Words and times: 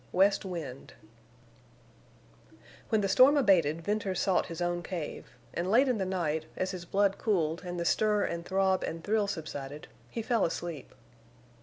WEST 0.11 0.43
WIND 0.43 0.93
When 2.89 3.01
the 3.01 3.07
storm 3.07 3.37
abated 3.37 3.83
Venters 3.83 4.19
sought 4.19 4.47
his 4.47 4.59
own 4.59 4.81
cave, 4.81 5.27
and 5.53 5.69
late 5.69 5.87
in 5.87 5.99
the 5.99 6.07
night, 6.07 6.47
as 6.57 6.71
his 6.71 6.85
blood 6.85 7.19
cooled 7.19 7.61
and 7.63 7.79
the 7.79 7.85
stir 7.85 8.23
and 8.23 8.43
throb 8.43 8.81
and 8.83 9.03
thrill 9.03 9.27
subsided, 9.27 9.89
he 10.09 10.23
fell 10.23 10.43
asleep. 10.43 10.95